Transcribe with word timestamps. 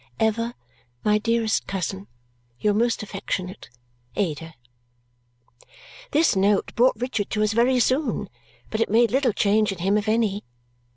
Ever, 0.19 0.55
my 1.05 1.19
dearest 1.19 1.67
cousin, 1.67 2.07
your 2.59 2.73
most 2.73 3.03
affectionate 3.03 3.69
Ada 4.15 4.55
This 6.09 6.35
note 6.35 6.73
brought 6.73 6.95
Richard 6.99 7.29
to 7.29 7.43
us 7.43 7.53
very 7.53 7.79
soon, 7.79 8.27
but 8.71 8.81
it 8.81 8.89
made 8.89 9.11
little 9.11 9.31
change 9.31 9.71
in 9.71 9.77
him 9.77 9.99
if 9.99 10.09
any. 10.09 10.43